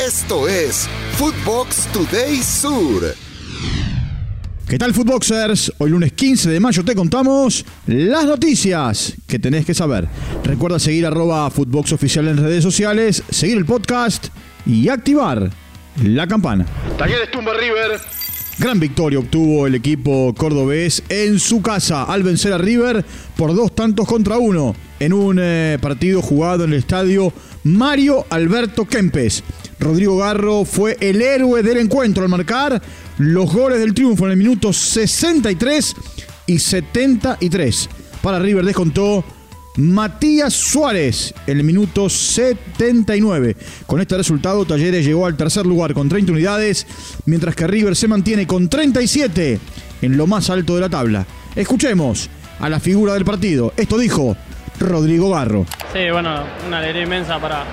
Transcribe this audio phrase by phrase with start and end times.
[0.00, 3.14] Esto es Footbox Today Sur.
[4.68, 5.72] ¿Qué tal, Footboxers?
[5.78, 10.08] Hoy lunes 15 de mayo te contamos las noticias que tenés que saber.
[10.42, 14.26] Recuerda seguir arroba Footbox Oficial en redes sociales, seguir el podcast
[14.66, 15.48] y activar
[16.02, 16.66] la campana.
[16.98, 18.00] Talleres tumba River.
[18.58, 23.04] Gran victoria obtuvo el equipo cordobés en su casa al vencer a River
[23.36, 27.32] por dos tantos contra uno en un eh, partido jugado en el estadio
[27.64, 29.42] Mario Alberto Kempes.
[29.84, 32.80] Rodrigo Garro fue el héroe del encuentro al marcar
[33.18, 35.94] los goles del triunfo en el minuto 63
[36.46, 37.90] y 73.
[38.22, 39.22] Para River descontó
[39.76, 43.56] Matías Suárez en el minuto 79.
[43.86, 46.86] Con este resultado, Talleres llegó al tercer lugar con 30 unidades,
[47.26, 49.60] mientras que River se mantiene con 37
[50.00, 51.26] en lo más alto de la tabla.
[51.54, 53.74] Escuchemos a la figura del partido.
[53.76, 54.34] Esto dijo
[54.80, 55.66] Rodrigo Garro.
[55.92, 57.64] Sí, bueno, una alegría inmensa para,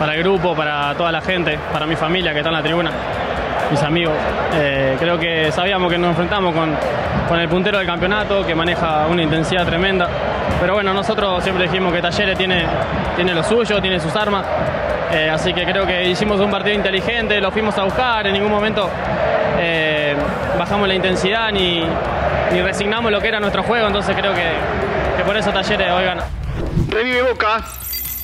[0.00, 2.90] para el grupo, para toda la gente, para mi familia que está en la tribuna,
[3.70, 4.14] mis amigos.
[4.54, 6.74] Eh, creo que sabíamos que nos enfrentamos con,
[7.28, 10.08] con el puntero del campeonato, que maneja una intensidad tremenda.
[10.58, 12.64] Pero bueno, nosotros siempre dijimos que Talleres tiene,
[13.14, 14.46] tiene lo suyo, tiene sus armas.
[15.12, 18.50] Eh, así que creo que hicimos un partido inteligente, lo fuimos a buscar, en ningún
[18.50, 18.88] momento
[19.58, 20.16] eh,
[20.58, 21.84] bajamos la intensidad ni,
[22.62, 24.48] resignamos lo que era nuestro juego, entonces creo que,
[25.18, 26.24] que por eso Talleres hoy gana.
[26.88, 27.62] Revive Boca.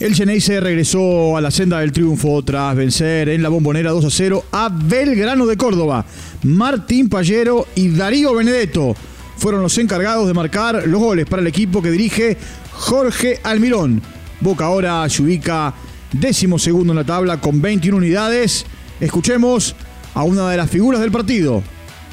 [0.00, 4.10] El se regresó a la senda del triunfo tras vencer en la bombonera 2 a
[4.10, 6.04] 0 a Belgrano de Córdoba.
[6.44, 8.94] Martín Pallero y Darío Benedetto
[9.36, 12.36] fueron los encargados de marcar los goles para el equipo que dirige
[12.74, 14.00] Jorge Almirón.
[14.40, 15.74] Boca ahora se ubica
[16.12, 18.66] décimo segundo en la tabla con 21 unidades.
[19.00, 19.74] Escuchemos
[20.14, 21.60] a una de las figuras del partido,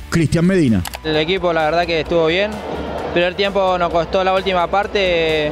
[0.09, 0.83] Cristian Medina.
[1.03, 2.49] El equipo la verdad que estuvo bien.
[3.13, 5.51] Primer tiempo nos costó la última parte,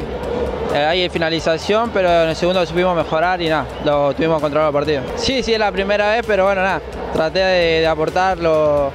[0.73, 4.73] eh, hay finalización, pero en el segundo supimos mejorar y nada, lo tuvimos controlado el
[4.73, 5.03] partido.
[5.17, 6.81] Sí, sí, es la primera vez, pero bueno, nada,
[7.13, 8.91] traté de, aportar lo,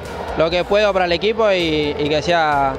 [0.51, 2.75] que puedo para el equipo y, que sea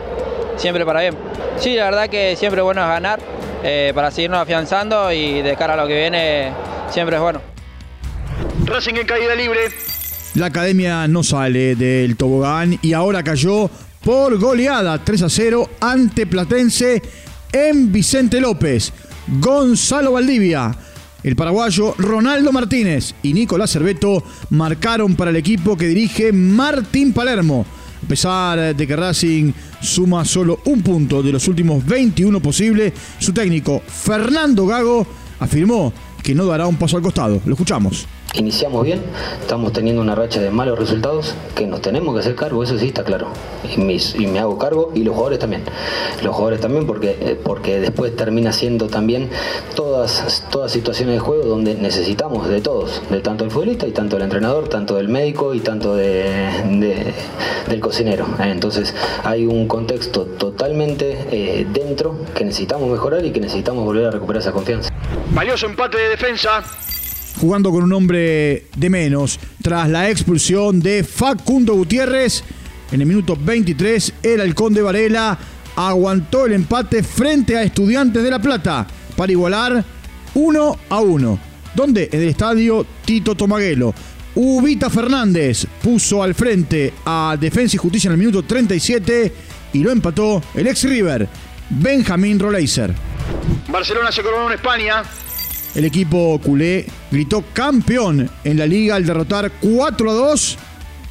[0.58, 1.15] siempre para bien.
[1.58, 3.20] Sí, la verdad que siempre bueno es ganar,
[3.64, 6.52] eh, para seguirnos afianzando y de cara a lo que viene
[6.89, 7.42] siempre es bueno.
[8.65, 9.71] Racing en caída libre.
[10.36, 13.70] La academia no sale del tobogán y ahora cayó
[14.04, 17.02] por goleada 3 a 0 ante Platense
[17.52, 18.92] en Vicente López.
[19.39, 20.76] Gonzalo Valdivia,
[21.23, 27.65] el paraguayo Ronaldo Martínez y Nicolás Cerveto marcaron para el equipo que dirige Martín Palermo.
[28.04, 29.52] A pesar de que Racing
[29.82, 35.05] suma solo un punto de los últimos 21 posibles, su técnico Fernando Gago
[35.39, 35.93] afirmó
[36.24, 37.40] que no dará un paso al costado.
[37.46, 38.08] Lo escuchamos.
[38.36, 39.02] Iniciamos bien,
[39.42, 42.88] estamos teniendo una racha de malos resultados que nos tenemos que hacer cargo, eso sí
[42.88, 43.30] está claro.
[43.76, 45.64] Y, me hago cargo y los jugadores también.
[46.24, 49.30] Los jugadores también porque, eh, porque después termina siendo también
[49.76, 54.18] todas, todas situaciones de juego donde necesitamos de todos, de tanto el futbolista y tanto
[54.18, 57.12] el entrenador, tanto del médico y tanto de,
[57.68, 58.28] del cocinero.
[58.40, 58.94] Entonces
[59.24, 64.44] hay un contexto totalmente eh, dentro que necesitamos mejorar y que necesitamos volver a recuperar
[64.44, 64.92] esa confianza.
[65.33, 66.64] Valioso empate de defensa
[67.39, 69.39] jugando con un hombre de menos.
[69.61, 72.43] Tras la expulsión de Facundo Gutiérrez,
[72.92, 75.37] en el minuto 23, el halcón de Varela
[75.75, 79.83] aguantó el empate frente a Estudiantes de La Plata para igualar
[80.33, 81.39] 1 a 1.
[81.76, 83.93] Donde en el estadio Tito Tomaguelo.
[84.36, 89.33] Ubita Fernández puso al frente a Defensa y Justicia en el minuto 37
[89.73, 91.27] y lo empató el ex River,
[91.70, 93.08] Benjamín Roleiser.
[93.72, 95.04] Barcelona se coronó en España
[95.76, 100.58] el equipo culé gritó campeón en la liga al derrotar 4 a 2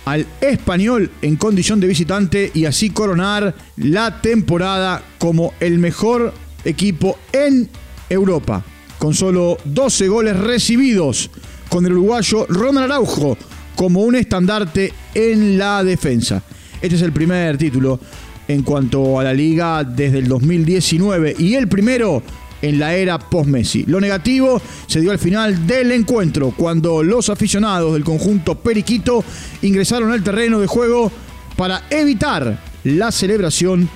[0.05, 6.33] al español en condición de visitante y así coronar la temporada como el mejor
[6.65, 7.69] equipo en
[8.09, 8.65] Europa,
[8.99, 11.31] con solo 12 goles recibidos,
[11.69, 13.37] con el uruguayo Ronald Araujo
[13.77, 16.43] como un estandarte en la defensa.
[16.81, 18.01] Este es el primer título
[18.49, 22.23] en cuanto a la liga desde el 2019 y el primero
[22.63, 23.85] en la era post-Messi.
[23.87, 29.25] Lo negativo se dio al final del encuentro, cuando los aficionados del conjunto Periquito
[29.63, 31.10] ingresaron al terreno de juego
[31.57, 33.89] para evitar la celebración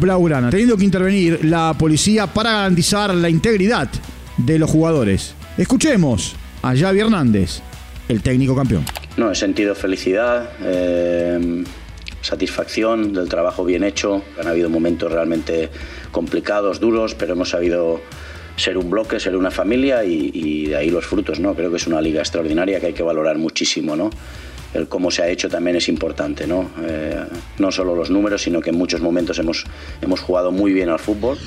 [0.00, 3.88] blaugrana, teniendo que intervenir la policía para garantizar la integridad
[4.36, 5.34] de los jugadores.
[5.56, 7.60] Escuchemos a Javi Hernández,
[8.08, 8.84] el técnico campeón.
[9.16, 10.50] No, he sentido felicidad.
[10.62, 11.64] Eh,
[12.28, 14.22] satisfacción del trabajo bien hecho.
[14.38, 15.70] Han habido momentos realmente
[16.12, 18.00] complicados, duros, pero hemos sabido
[18.56, 21.40] ser un bloque, ser una familia y, de ahí los frutos.
[21.40, 21.54] ¿no?
[21.54, 23.96] Creo que es una liga extraordinaria que hay que valorar muchísimo.
[23.96, 24.10] ¿no?
[24.74, 26.46] El cómo se ha hecho también es importante.
[26.46, 26.70] ¿no?
[26.82, 27.24] Eh,
[27.58, 29.64] no solo los números, sino que en muchos momentos hemos,
[30.02, 31.38] hemos jugado muy bien al fútbol.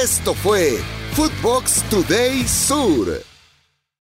[0.00, 0.78] Esto fue
[1.12, 3.35] Footbox Today Sur.